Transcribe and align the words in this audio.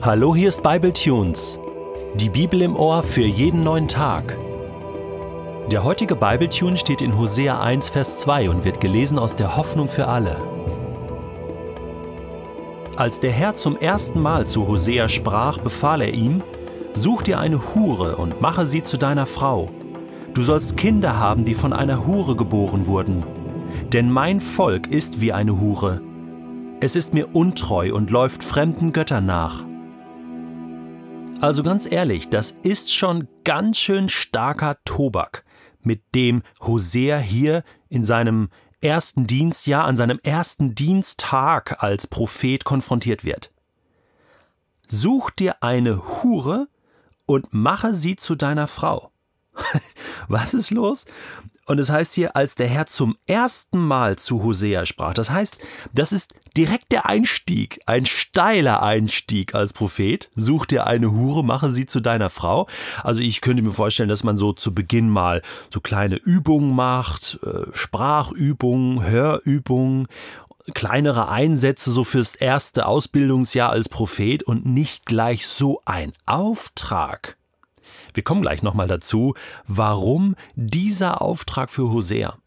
Hallo, 0.00 0.32
hier 0.32 0.48
ist 0.48 0.62
Bibletunes. 0.62 1.58
Die 2.14 2.28
Bibel 2.28 2.62
im 2.62 2.76
Ohr 2.76 3.02
für 3.02 3.24
jeden 3.24 3.64
neuen 3.64 3.88
Tag. 3.88 4.38
Der 5.72 5.82
heutige 5.82 6.14
Bibletune 6.14 6.76
steht 6.76 7.02
in 7.02 7.18
Hosea 7.18 7.60
1, 7.60 7.88
Vers 7.88 8.20
2 8.20 8.48
und 8.48 8.64
wird 8.64 8.80
gelesen 8.80 9.18
aus 9.18 9.34
der 9.34 9.56
Hoffnung 9.56 9.88
für 9.88 10.06
alle. 10.06 10.36
Als 12.94 13.18
der 13.18 13.32
Herr 13.32 13.56
zum 13.56 13.76
ersten 13.76 14.20
Mal 14.20 14.46
zu 14.46 14.68
Hosea 14.68 15.08
sprach, 15.08 15.58
befahl 15.58 16.02
er 16.02 16.14
ihm: 16.14 16.42
Such 16.92 17.22
dir 17.22 17.40
eine 17.40 17.74
Hure 17.74 18.14
und 18.16 18.40
mache 18.40 18.66
sie 18.66 18.84
zu 18.84 18.98
deiner 18.98 19.26
Frau. 19.26 19.68
Du 20.32 20.42
sollst 20.42 20.76
Kinder 20.76 21.18
haben, 21.18 21.44
die 21.44 21.54
von 21.54 21.72
einer 21.72 22.06
Hure 22.06 22.36
geboren 22.36 22.86
wurden. 22.86 23.24
Denn 23.92 24.12
mein 24.12 24.40
Volk 24.40 24.86
ist 24.86 25.20
wie 25.20 25.32
eine 25.32 25.58
Hure. 25.58 26.00
Es 26.78 26.94
ist 26.94 27.14
mir 27.14 27.34
untreu 27.34 27.92
und 27.92 28.10
läuft 28.10 28.44
fremden 28.44 28.92
Göttern 28.92 29.26
nach. 29.26 29.67
Also 31.40 31.62
ganz 31.62 31.90
ehrlich, 31.90 32.28
das 32.28 32.50
ist 32.50 32.92
schon 32.92 33.28
ganz 33.44 33.78
schön 33.78 34.08
starker 34.08 34.78
Tobak, 34.84 35.44
mit 35.84 36.02
dem 36.16 36.42
Hosea 36.60 37.18
hier 37.18 37.62
in 37.88 38.04
seinem 38.04 38.48
ersten 38.80 39.28
Dienstjahr, 39.28 39.84
an 39.84 39.96
seinem 39.96 40.18
ersten 40.24 40.74
Diensttag 40.74 41.80
als 41.80 42.08
Prophet 42.08 42.64
konfrontiert 42.64 43.24
wird. 43.24 43.52
Such 44.88 45.30
dir 45.30 45.62
eine 45.62 46.22
Hure 46.22 46.66
und 47.24 47.54
mache 47.54 47.94
sie 47.94 48.16
zu 48.16 48.34
deiner 48.34 48.66
Frau. 48.66 49.12
Was 50.28 50.54
ist 50.54 50.70
los? 50.70 51.04
Und 51.68 51.78
es 51.78 51.90
heißt 51.90 52.14
hier, 52.14 52.34
als 52.34 52.54
der 52.54 52.66
Herr 52.66 52.86
zum 52.86 53.18
ersten 53.26 53.78
Mal 53.78 54.16
zu 54.16 54.42
Hosea 54.42 54.86
sprach. 54.86 55.12
Das 55.12 55.30
heißt, 55.30 55.58
das 55.92 56.12
ist 56.12 56.32
direkt 56.56 56.92
der 56.92 57.04
Einstieg, 57.04 57.80
ein 57.84 58.06
steiler 58.06 58.82
Einstieg 58.82 59.54
als 59.54 59.74
Prophet. 59.74 60.30
Such 60.34 60.64
dir 60.64 60.86
eine 60.86 61.12
Hure, 61.12 61.44
mache 61.44 61.68
sie 61.68 61.84
zu 61.84 62.00
deiner 62.00 62.30
Frau. 62.30 62.68
Also 63.04 63.20
ich 63.20 63.42
könnte 63.42 63.62
mir 63.62 63.72
vorstellen, 63.72 64.08
dass 64.08 64.24
man 64.24 64.38
so 64.38 64.54
zu 64.54 64.74
Beginn 64.74 65.10
mal 65.10 65.42
so 65.68 65.82
kleine 65.82 66.16
Übungen 66.16 66.74
macht, 66.74 67.38
äh, 67.42 67.66
Sprachübungen, 67.74 69.04
Hörübungen 69.04 70.08
kleinere 70.74 71.28
Einsätze 71.28 71.90
so 71.90 72.04
fürs 72.04 72.34
erste 72.34 72.86
Ausbildungsjahr 72.86 73.70
als 73.70 73.88
Prophet 73.88 74.42
und 74.42 74.66
nicht 74.66 75.06
gleich 75.06 75.46
so 75.46 75.80
ein 75.86 76.12
Auftrag. 76.26 77.37
Wir 78.14 78.22
kommen 78.22 78.42
gleich 78.42 78.62
nochmal 78.62 78.86
dazu, 78.86 79.34
warum 79.66 80.34
dieser 80.54 81.22
Auftrag 81.22 81.70
für 81.70 81.90
Hosea. 81.90 82.38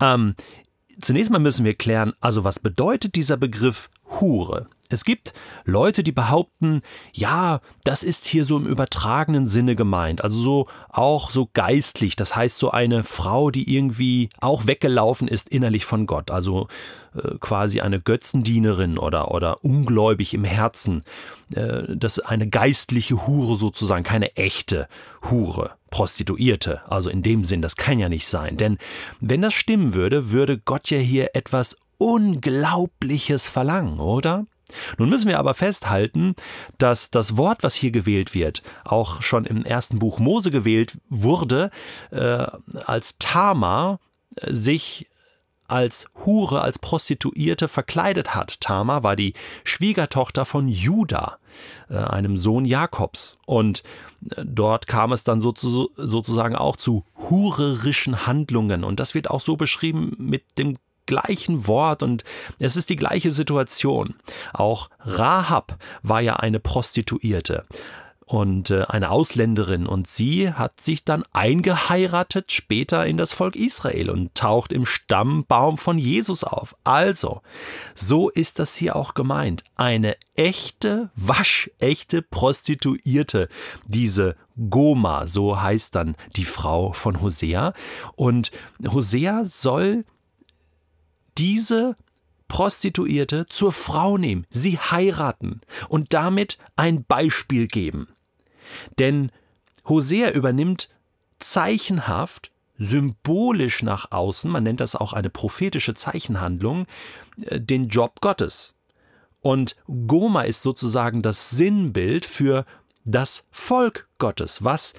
Ähm, 0.00 0.34
zunächst 1.00 1.30
mal 1.30 1.38
müssen 1.38 1.64
wir 1.64 1.74
klären, 1.74 2.14
also 2.20 2.44
was 2.44 2.60
bedeutet 2.60 3.16
dieser 3.16 3.36
Begriff 3.36 3.90
Hure? 4.20 4.68
Es 4.92 5.04
gibt 5.04 5.32
Leute, 5.64 6.02
die 6.02 6.12
behaupten, 6.12 6.82
ja, 7.12 7.60
das 7.84 8.02
ist 8.02 8.26
hier 8.26 8.44
so 8.44 8.56
im 8.56 8.66
übertragenen 8.66 9.46
Sinne 9.46 9.74
gemeint, 9.74 10.22
also 10.22 10.40
so 10.40 10.66
auch 10.88 11.30
so 11.30 11.48
geistlich, 11.52 12.16
das 12.16 12.36
heißt 12.36 12.58
so 12.58 12.70
eine 12.70 13.02
Frau, 13.02 13.50
die 13.50 13.74
irgendwie 13.74 14.28
auch 14.40 14.66
weggelaufen 14.66 15.28
ist 15.28 15.48
innerlich 15.48 15.84
von 15.84 16.06
Gott, 16.06 16.30
also 16.30 16.68
äh, 17.14 17.36
quasi 17.40 17.80
eine 17.80 18.00
Götzendienerin 18.00 18.98
oder, 18.98 19.32
oder 19.32 19.64
ungläubig 19.64 20.34
im 20.34 20.44
Herzen, 20.44 21.02
äh, 21.54 21.82
das 21.88 22.18
ist 22.18 22.26
eine 22.26 22.48
geistliche 22.48 23.26
Hure 23.26 23.56
sozusagen, 23.56 24.04
keine 24.04 24.36
echte 24.36 24.88
Hure, 25.30 25.72
Prostituierte, 25.90 26.80
also 26.90 27.10
in 27.10 27.22
dem 27.22 27.44
Sinn, 27.44 27.62
das 27.62 27.76
kann 27.76 27.98
ja 27.98 28.08
nicht 28.08 28.28
sein, 28.28 28.56
denn 28.56 28.78
wenn 29.20 29.42
das 29.42 29.54
stimmen 29.54 29.94
würde, 29.94 30.30
würde 30.30 30.58
Gott 30.58 30.90
ja 30.90 30.98
hier 30.98 31.30
etwas 31.34 31.76
Unglaubliches 31.98 33.46
verlangen, 33.46 34.00
oder? 34.00 34.46
Nun 34.98 35.08
müssen 35.08 35.28
wir 35.28 35.38
aber 35.38 35.54
festhalten, 35.54 36.34
dass 36.78 37.10
das 37.10 37.36
Wort, 37.36 37.62
was 37.62 37.74
hier 37.74 37.90
gewählt 37.90 38.34
wird, 38.34 38.62
auch 38.84 39.22
schon 39.22 39.44
im 39.44 39.64
ersten 39.64 39.98
Buch 39.98 40.18
Mose 40.18 40.50
gewählt 40.50 40.98
wurde, 41.08 41.70
äh, 42.10 42.46
als 42.84 43.18
Tama 43.18 44.00
sich 44.42 45.08
als 45.68 46.06
Hure, 46.24 46.62
als 46.62 46.78
Prostituierte 46.78 47.68
verkleidet 47.68 48.34
hat. 48.34 48.60
Tama 48.60 49.02
war 49.02 49.16
die 49.16 49.34
Schwiegertochter 49.64 50.44
von 50.44 50.68
Juda, 50.68 51.38
äh, 51.88 51.96
einem 51.96 52.36
Sohn 52.36 52.64
Jakobs. 52.64 53.38
Und 53.46 53.82
äh, 54.30 54.44
dort 54.44 54.86
kam 54.86 55.12
es 55.12 55.24
dann 55.24 55.40
sozusagen 55.40 56.56
auch 56.56 56.76
zu 56.76 57.04
hurerischen 57.16 58.26
Handlungen. 58.26 58.84
Und 58.84 59.00
das 59.00 59.14
wird 59.14 59.30
auch 59.30 59.40
so 59.40 59.56
beschrieben 59.56 60.14
mit 60.18 60.44
dem 60.58 60.78
gleichen 61.06 61.66
Wort 61.66 62.02
und 62.02 62.24
es 62.58 62.76
ist 62.76 62.90
die 62.90 62.96
gleiche 62.96 63.30
Situation. 63.30 64.14
Auch 64.52 64.90
Rahab 65.00 65.78
war 66.02 66.20
ja 66.20 66.36
eine 66.36 66.60
Prostituierte 66.60 67.64
und 68.26 68.70
äh, 68.70 68.84
eine 68.88 69.10
Ausländerin 69.10 69.86
und 69.86 70.08
sie 70.08 70.52
hat 70.52 70.80
sich 70.80 71.04
dann 71.04 71.24
eingeheiratet 71.32 72.50
später 72.50 73.06
in 73.06 73.16
das 73.16 73.32
Volk 73.32 73.54
Israel 73.54 74.10
und 74.10 74.34
taucht 74.34 74.72
im 74.72 74.84
Stammbaum 74.84 75.78
von 75.78 75.96
Jesus 75.96 76.42
auf. 76.42 76.76
Also, 76.82 77.40
so 77.94 78.28
ist 78.28 78.58
das 78.58 78.74
hier 78.74 78.96
auch 78.96 79.14
gemeint. 79.14 79.62
Eine 79.76 80.16
echte, 80.34 81.10
waschechte 81.14 82.20
Prostituierte, 82.20 83.48
diese 83.86 84.34
Goma, 84.70 85.28
so 85.28 85.60
heißt 85.60 85.94
dann 85.94 86.16
die 86.34 86.44
Frau 86.44 86.92
von 86.92 87.20
Hosea. 87.22 87.74
Und 88.16 88.50
Hosea 88.84 89.44
soll 89.44 90.04
diese 91.38 91.96
Prostituierte 92.48 93.46
zur 93.46 93.72
Frau 93.72 94.18
nehmen, 94.18 94.46
sie 94.50 94.78
heiraten 94.78 95.60
und 95.88 96.14
damit 96.14 96.58
ein 96.76 97.04
Beispiel 97.04 97.66
geben. 97.66 98.08
Denn 98.98 99.30
Hosea 99.88 100.30
übernimmt 100.30 100.90
zeichenhaft, 101.38 102.50
symbolisch 102.78 103.82
nach 103.82 104.12
außen, 104.12 104.50
man 104.50 104.64
nennt 104.64 104.80
das 104.80 104.96
auch 104.96 105.12
eine 105.12 105.30
prophetische 105.30 105.94
Zeichenhandlung, 105.94 106.86
äh, 107.42 107.60
den 107.60 107.88
Job 107.88 108.20
Gottes. 108.20 108.74
Und 109.40 109.76
Goma 109.86 110.42
ist 110.42 110.62
sozusagen 110.62 111.22
das 111.22 111.50
Sinnbild 111.50 112.24
für 112.24 112.64
das 113.04 113.46
Volk 113.52 114.08
Gottes, 114.18 114.64
was 114.64 114.94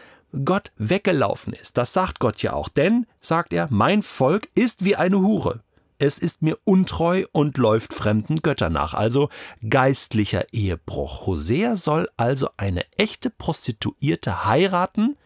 Gott 0.46 0.72
weggelaufen 0.78 1.54
ist. 1.54 1.78
Das 1.78 1.94
sagt 1.94 2.20
Gott 2.20 2.42
ja 2.42 2.54
auch. 2.54 2.70
Denn, 2.70 3.06
sagt 3.20 3.52
er, 3.52 3.68
mein 3.72 4.04
Volk 4.04 4.50
ist 4.56 4.86
wie 4.86 4.96
eine 4.96 5.20
Hure 5.20 5.62
es 6.00 6.20
ist 6.20 6.42
mir 6.42 6.58
untreu 6.64 7.26
und 7.32 7.58
läuft 7.58 7.94
fremden 7.94 8.42
Göttern 8.42 8.74
nach, 8.74 8.94
also 8.94 9.30
geistlicher 9.68 10.54
Ehebruch. 10.54 11.26
Hosea 11.26 11.76
soll 11.76 12.08
also 12.18 12.50
eine 12.58 12.86
echte 12.94 13.30
Prostituierte 13.30 14.46
heiraten, 14.46 15.18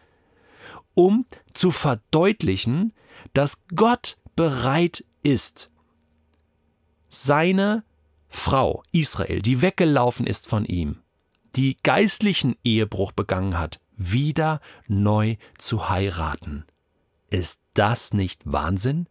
um 0.94 1.26
zu 1.52 1.70
verdeutlichen, 1.70 2.92
dass 3.34 3.62
Gott 3.74 4.18
bereit 4.36 5.04
ist, 5.22 5.70
seine 7.08 7.84
Frau 8.28 8.82
Israel, 8.92 9.42
die 9.42 9.60
weggelaufen 9.60 10.26
ist 10.26 10.46
von 10.46 10.64
ihm, 10.64 11.02
die 11.54 11.76
geistlichen 11.82 12.56
Ehebruch 12.64 13.12
begangen 13.12 13.58
hat, 13.58 13.80
wieder 13.96 14.60
neu 14.88 15.36
zu 15.58 15.90
heiraten. 15.90 16.64
Ist 17.28 17.60
das 17.74 18.14
nicht 18.14 18.42
Wahnsinn? 18.50 19.06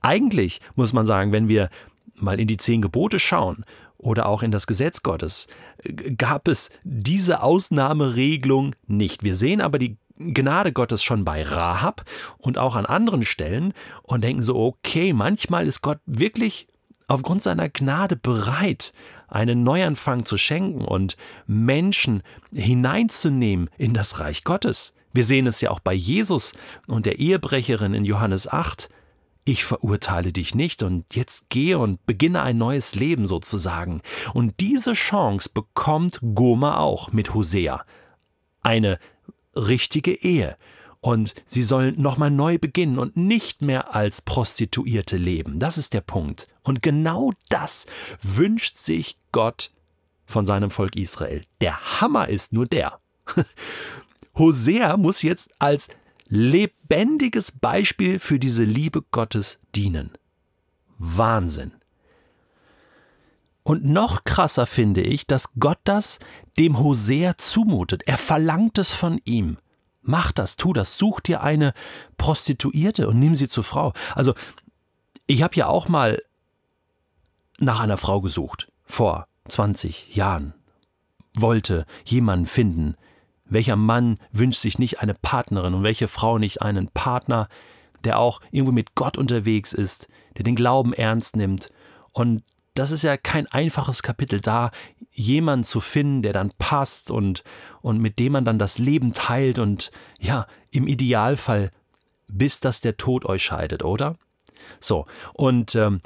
Eigentlich 0.00 0.60
muss 0.74 0.92
man 0.92 1.04
sagen, 1.04 1.32
wenn 1.32 1.48
wir 1.48 1.70
mal 2.14 2.40
in 2.40 2.48
die 2.48 2.56
zehn 2.56 2.82
Gebote 2.82 3.18
schauen 3.18 3.64
oder 3.96 4.26
auch 4.26 4.42
in 4.42 4.50
das 4.50 4.66
Gesetz 4.66 5.02
Gottes, 5.02 5.46
gab 6.16 6.48
es 6.48 6.70
diese 6.84 7.42
Ausnahmeregelung 7.42 8.74
nicht. 8.86 9.22
Wir 9.22 9.34
sehen 9.34 9.60
aber 9.60 9.78
die 9.78 9.96
Gnade 10.18 10.72
Gottes 10.72 11.02
schon 11.02 11.24
bei 11.24 11.42
Rahab 11.42 12.04
und 12.38 12.58
auch 12.58 12.74
an 12.74 12.86
anderen 12.86 13.22
Stellen 13.22 13.72
und 14.02 14.22
denken 14.22 14.42
so, 14.42 14.56
okay, 14.56 15.12
manchmal 15.12 15.66
ist 15.66 15.80
Gott 15.80 16.00
wirklich 16.06 16.66
aufgrund 17.06 17.42
seiner 17.42 17.68
Gnade 17.68 18.16
bereit, 18.16 18.92
einen 19.28 19.62
Neuanfang 19.62 20.24
zu 20.24 20.36
schenken 20.36 20.84
und 20.84 21.16
Menschen 21.46 22.22
hineinzunehmen 22.52 23.70
in 23.78 23.94
das 23.94 24.20
Reich 24.20 24.44
Gottes. 24.44 24.94
Wir 25.12 25.24
sehen 25.24 25.46
es 25.46 25.60
ja 25.60 25.70
auch 25.70 25.80
bei 25.80 25.94
Jesus 25.94 26.52
und 26.86 27.06
der 27.06 27.18
Ehebrecherin 27.18 27.94
in 27.94 28.04
Johannes 28.04 28.50
8 28.50 28.90
ich 29.48 29.64
verurteile 29.64 30.32
dich 30.32 30.54
nicht 30.54 30.82
und 30.82 31.14
jetzt 31.14 31.48
gehe 31.48 31.78
und 31.78 32.04
beginne 32.04 32.42
ein 32.42 32.58
neues 32.58 32.94
Leben 32.94 33.26
sozusagen. 33.26 34.02
Und 34.34 34.60
diese 34.60 34.92
Chance 34.92 35.48
bekommt 35.52 36.20
Goma 36.34 36.78
auch 36.78 37.12
mit 37.12 37.32
Hosea. 37.32 37.84
Eine 38.62 38.98
richtige 39.54 40.12
Ehe. 40.12 40.56
Und 41.00 41.34
sie 41.46 41.62
sollen 41.62 42.00
nochmal 42.00 42.30
neu 42.30 42.58
beginnen 42.58 42.98
und 42.98 43.16
nicht 43.16 43.62
mehr 43.62 43.94
als 43.94 44.20
Prostituierte 44.20 45.16
leben. 45.16 45.58
Das 45.58 45.78
ist 45.78 45.94
der 45.94 46.00
Punkt. 46.02 46.48
Und 46.62 46.82
genau 46.82 47.32
das 47.48 47.86
wünscht 48.20 48.76
sich 48.76 49.16
Gott 49.32 49.70
von 50.26 50.44
seinem 50.44 50.70
Volk 50.70 50.96
Israel. 50.96 51.40
Der 51.60 52.00
Hammer 52.00 52.28
ist 52.28 52.52
nur 52.52 52.66
der. 52.66 53.00
Hosea 54.36 54.96
muss 54.96 55.22
jetzt 55.22 55.50
als 55.58 55.88
lebendiges 56.28 57.52
Beispiel 57.52 58.18
für 58.18 58.38
diese 58.38 58.64
Liebe 58.64 59.02
Gottes 59.10 59.60
dienen. 59.74 60.12
Wahnsinn. 60.98 61.72
Und 63.62 63.84
noch 63.84 64.24
krasser 64.24 64.66
finde 64.66 65.02
ich, 65.02 65.26
dass 65.26 65.52
Gott 65.58 65.78
das 65.84 66.18
dem 66.58 66.78
Hosea 66.78 67.36
zumutet. 67.36 68.02
Er 68.06 68.16
verlangt 68.16 68.78
es 68.78 68.90
von 68.90 69.20
ihm. 69.24 69.58
Mach 70.00 70.32
das, 70.32 70.56
tu 70.56 70.72
das, 70.72 70.96
such 70.96 71.20
dir 71.20 71.42
eine 71.42 71.74
Prostituierte 72.16 73.08
und 73.08 73.18
nimm 73.18 73.36
sie 73.36 73.48
zur 73.48 73.64
Frau. 73.64 73.92
Also, 74.14 74.32
ich 75.26 75.42
habe 75.42 75.54
ja 75.56 75.66
auch 75.66 75.88
mal 75.88 76.22
nach 77.58 77.80
einer 77.80 77.98
Frau 77.98 78.22
gesucht, 78.22 78.72
vor 78.84 79.26
20 79.48 80.16
Jahren. 80.16 80.54
Wollte 81.36 81.84
jemanden 82.04 82.46
finden. 82.46 82.96
Welcher 83.48 83.76
Mann 83.76 84.18
wünscht 84.32 84.60
sich 84.60 84.78
nicht 84.78 85.00
eine 85.00 85.14
Partnerin 85.14 85.74
und 85.74 85.82
welche 85.82 86.08
Frau 86.08 86.38
nicht 86.38 86.62
einen 86.62 86.88
Partner, 86.88 87.48
der 88.04 88.18
auch 88.18 88.40
irgendwo 88.50 88.72
mit 88.72 88.94
Gott 88.94 89.18
unterwegs 89.18 89.72
ist, 89.72 90.08
der 90.36 90.44
den 90.44 90.56
Glauben 90.56 90.92
ernst 90.92 91.36
nimmt. 91.36 91.72
Und 92.12 92.42
das 92.74 92.90
ist 92.92 93.02
ja 93.02 93.16
kein 93.16 93.46
einfaches 93.48 94.02
Kapitel, 94.02 94.40
da 94.40 94.70
jemanden 95.10 95.64
zu 95.64 95.80
finden, 95.80 96.22
der 96.22 96.32
dann 96.32 96.52
passt 96.58 97.10
und, 97.10 97.42
und 97.80 97.98
mit 97.98 98.18
dem 98.18 98.32
man 98.32 98.44
dann 98.44 98.58
das 98.58 98.78
Leben 98.78 99.12
teilt 99.12 99.58
und 99.58 99.90
ja, 100.20 100.46
im 100.70 100.86
Idealfall, 100.86 101.72
bis 102.28 102.60
dass 102.60 102.80
der 102.80 102.96
Tod 102.96 103.24
euch 103.24 103.42
scheidet, 103.42 103.82
oder? 103.82 104.16
So, 104.78 105.06
und, 105.32 105.74
ähm, 105.74 106.00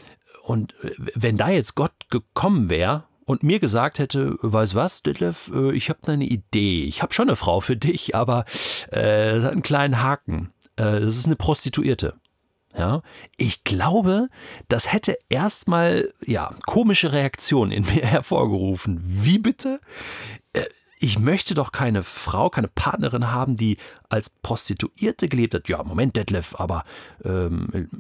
und 0.44 0.74
wenn 1.14 1.36
da 1.36 1.50
jetzt 1.50 1.74
Gott 1.74 1.92
gekommen 2.08 2.70
wäre 2.70 3.04
und 3.24 3.42
mir 3.42 3.58
gesagt 3.58 3.98
hätte, 3.98 4.36
weißt 4.40 4.74
was, 4.74 5.02
Detlef, 5.02 5.50
äh, 5.54 5.72
ich 5.72 5.88
habe 5.88 6.00
da 6.02 6.12
eine 6.12 6.24
Idee, 6.24 6.84
ich 6.84 7.02
habe 7.02 7.14
schon 7.14 7.28
eine 7.28 7.36
Frau 7.36 7.60
für 7.60 7.76
dich, 7.76 8.14
aber 8.14 8.44
äh, 8.90 9.40
hat 9.40 9.52
einen 9.52 9.62
kleinen 9.62 10.02
Haken. 10.02 10.52
Äh, 10.76 11.00
das 11.00 11.16
ist 11.16 11.26
eine 11.26 11.36
Prostituierte. 11.36 12.14
Ja, 12.76 13.02
ich 13.36 13.64
glaube, 13.64 14.28
das 14.68 14.92
hätte 14.92 15.18
erstmal 15.28 16.10
ja 16.24 16.54
komische 16.64 17.12
Reaktionen 17.12 17.70
in 17.70 17.84
mir 17.94 18.06
hervorgerufen. 18.06 19.00
Wie 19.02 19.38
bitte? 19.38 19.80
Äh, 20.54 20.64
ich 20.98 21.18
möchte 21.18 21.54
doch 21.54 21.72
keine 21.72 22.04
Frau, 22.04 22.48
keine 22.48 22.68
Partnerin 22.68 23.32
haben, 23.32 23.56
die 23.56 23.76
als 24.08 24.30
Prostituierte 24.30 25.28
gelebt 25.28 25.52
hat. 25.52 25.68
Ja, 25.68 25.82
Moment, 25.82 26.16
Detlef, 26.16 26.54
aber 26.58 26.84
ähm, 27.24 27.90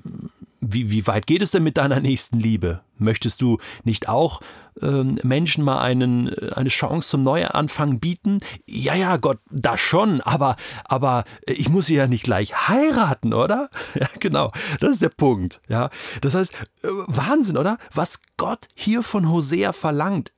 wie, 0.62 0.90
wie 0.90 1.06
weit 1.08 1.26
geht 1.26 1.42
es 1.42 1.50
denn 1.50 1.64
mit 1.64 1.76
deiner 1.76 2.00
nächsten 2.00 2.38
Liebe? 2.38 2.82
Möchtest 2.96 3.42
du 3.42 3.58
nicht 3.82 4.08
auch 4.08 4.40
ähm, 4.80 5.18
Menschen 5.24 5.64
mal 5.64 5.80
einen, 5.80 6.32
eine 6.52 6.68
Chance 6.68 7.10
zum 7.10 7.22
Neuanfang 7.22 7.98
bieten? 7.98 8.38
Ja, 8.64 8.94
ja, 8.94 9.16
Gott, 9.16 9.40
das 9.50 9.80
schon, 9.80 10.20
aber, 10.20 10.56
aber 10.84 11.24
ich 11.46 11.68
muss 11.68 11.86
sie 11.86 11.96
ja 11.96 12.06
nicht 12.06 12.22
gleich 12.22 12.68
heiraten, 12.68 13.34
oder? 13.34 13.68
Ja, 13.94 14.08
genau, 14.20 14.52
das 14.80 14.92
ist 14.92 15.02
der 15.02 15.10
Punkt. 15.10 15.60
Ja, 15.68 15.90
das 16.22 16.34
heißt, 16.34 16.54
äh, 16.82 16.88
Wahnsinn, 17.06 17.58
oder? 17.58 17.76
Was 17.92 18.20
Gott 18.36 18.68
hier 18.74 19.02
von 19.02 19.28
Hosea 19.28 19.72
verlangt. 19.72 20.32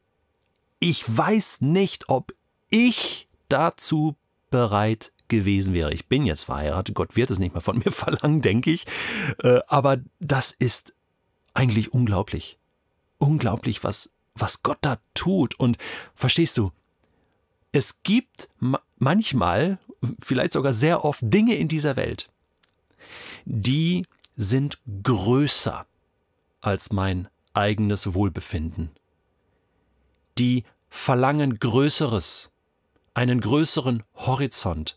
Ich 0.80 1.04
weiß 1.06 1.60
nicht, 1.60 2.08
ob 2.08 2.32
ich 2.70 3.28
dazu 3.48 4.16
bereit 4.50 5.12
gewesen 5.28 5.74
wäre. 5.74 5.92
Ich 5.92 6.06
bin 6.06 6.26
jetzt 6.26 6.44
verheiratet, 6.44 6.94
Gott 6.94 7.16
wird 7.16 7.30
es 7.30 7.38
nicht 7.38 7.54
mehr 7.54 7.60
von 7.60 7.78
mir 7.84 7.90
verlangen, 7.90 8.42
denke 8.42 8.70
ich. 8.70 8.86
Äh, 9.42 9.60
aber 9.66 9.98
das 10.20 10.52
ist 10.52 10.94
eigentlich 11.54 11.92
unglaublich. 11.92 12.58
Unglaublich, 13.18 13.84
was, 13.84 14.10
was 14.34 14.62
Gott 14.62 14.78
da 14.80 14.98
tut. 15.14 15.58
Und 15.58 15.78
verstehst 16.14 16.58
du, 16.58 16.72
es 17.72 18.02
gibt 18.02 18.48
manchmal, 18.98 19.78
vielleicht 20.20 20.52
sogar 20.52 20.74
sehr 20.74 21.04
oft 21.04 21.20
Dinge 21.22 21.56
in 21.56 21.68
dieser 21.68 21.96
Welt, 21.96 22.30
die 23.44 24.06
sind 24.36 24.78
größer 25.02 25.86
als 26.60 26.92
mein 26.92 27.28
eigenes 27.52 28.14
Wohlbefinden. 28.14 28.90
Die 30.38 30.64
verlangen 30.88 31.58
Größeres 31.58 32.50
einen 33.14 33.40
größeren 33.40 34.02
Horizont 34.14 34.96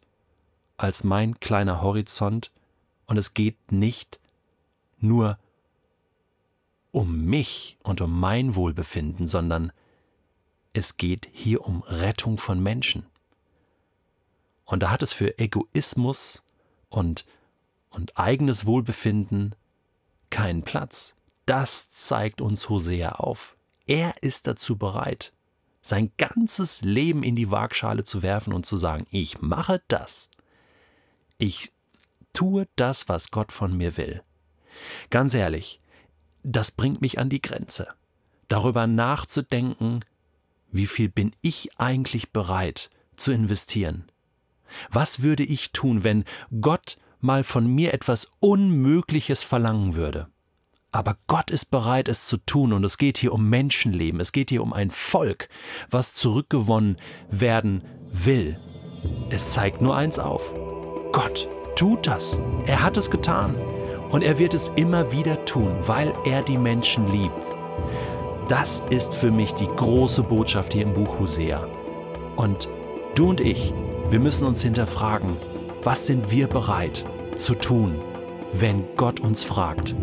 als 0.77 1.03
mein 1.03 1.39
kleiner 1.39 1.81
Horizont 1.81 2.51
und 3.05 3.17
es 3.17 3.33
geht 3.33 3.71
nicht 3.71 4.19
nur 4.99 5.37
um 6.91 7.25
mich 7.25 7.77
und 7.83 8.01
um 8.01 8.19
mein 8.19 8.55
Wohlbefinden, 8.55 9.27
sondern 9.27 9.71
es 10.73 10.97
geht 10.97 11.29
hier 11.31 11.65
um 11.65 11.81
Rettung 11.83 12.37
von 12.37 12.61
Menschen. 12.61 13.05
Und 14.65 14.83
da 14.83 14.91
hat 14.91 15.01
es 15.01 15.13
für 15.13 15.39
Egoismus 15.39 16.43
und, 16.89 17.25
und 17.89 18.17
eigenes 18.17 18.65
Wohlbefinden 18.65 19.55
keinen 20.29 20.63
Platz. 20.63 21.15
Das 21.45 21.89
zeigt 21.89 22.41
uns 22.41 22.67
Hosea 22.69 23.13
auf. 23.13 23.55
Er 23.85 24.21
ist 24.21 24.47
dazu 24.47 24.77
bereit, 24.77 25.33
sein 25.81 26.11
ganzes 26.17 26.81
Leben 26.81 27.23
in 27.23 27.35
die 27.35 27.49
Waagschale 27.49 28.03
zu 28.03 28.21
werfen 28.21 28.51
und 28.53 28.65
zu 28.65 28.75
sagen, 28.75 29.07
ich 29.09 29.41
mache 29.41 29.81
das. 29.87 30.29
Ich 31.37 31.71
tue 32.33 32.67
das, 32.75 33.09
was 33.09 33.31
Gott 33.31 33.51
von 33.51 33.75
mir 33.75 33.97
will. 33.97 34.23
Ganz 35.09 35.33
ehrlich, 35.33 35.79
das 36.43 36.71
bringt 36.71 37.01
mich 37.01 37.19
an 37.19 37.29
die 37.29 37.41
Grenze. 37.41 37.87
Darüber 38.47 38.87
nachzudenken, 38.87 40.03
wie 40.71 40.87
viel 40.87 41.09
bin 41.09 41.35
ich 41.41 41.79
eigentlich 41.79 42.31
bereit 42.31 42.89
zu 43.15 43.31
investieren? 43.31 44.11
Was 44.89 45.21
würde 45.21 45.43
ich 45.43 45.71
tun, 45.71 46.03
wenn 46.03 46.25
Gott 46.61 46.97
mal 47.19 47.43
von 47.43 47.67
mir 47.67 47.93
etwas 47.93 48.27
Unmögliches 48.39 49.43
verlangen 49.43 49.95
würde? 49.95 50.27
Aber 50.91 51.17
Gott 51.27 51.51
ist 51.51 51.65
bereit, 51.65 52.07
es 52.07 52.27
zu 52.27 52.37
tun, 52.37 52.73
und 52.73 52.83
es 52.83 52.97
geht 52.97 53.17
hier 53.17 53.33
um 53.33 53.49
Menschenleben, 53.49 54.19
es 54.19 54.31
geht 54.31 54.49
hier 54.49 54.63
um 54.63 54.73
ein 54.73 54.89
Volk, 54.89 55.49
was 55.89 56.15
zurückgewonnen 56.15 56.97
werden 57.29 57.83
will. 58.11 58.57
Es 59.29 59.51
zeigt 59.53 59.81
nur 59.81 59.95
eins 59.95 60.17
auf. 60.17 60.53
Gott 61.11 61.47
tut 61.75 62.07
das. 62.07 62.39
Er 62.65 62.81
hat 62.83 62.97
es 62.97 63.09
getan. 63.09 63.55
Und 64.09 64.23
er 64.23 64.39
wird 64.39 64.53
es 64.53 64.69
immer 64.75 65.11
wieder 65.11 65.43
tun, 65.45 65.75
weil 65.85 66.13
er 66.25 66.41
die 66.41 66.57
Menschen 66.57 67.07
liebt. 67.11 67.43
Das 68.47 68.81
ist 68.89 69.13
für 69.13 69.31
mich 69.31 69.53
die 69.53 69.67
große 69.67 70.23
Botschaft 70.23 70.73
hier 70.73 70.83
im 70.83 70.93
Buch 70.93 71.19
Hosea. 71.19 71.67
Und 72.37 72.69
du 73.15 73.29
und 73.29 73.41
ich, 73.41 73.73
wir 74.09 74.19
müssen 74.19 74.47
uns 74.47 74.61
hinterfragen, 74.61 75.35
was 75.83 76.07
sind 76.07 76.31
wir 76.31 76.47
bereit 76.47 77.03
zu 77.35 77.55
tun, 77.55 77.95
wenn 78.53 78.85
Gott 78.95 79.19
uns 79.19 79.43
fragt, 79.43 79.95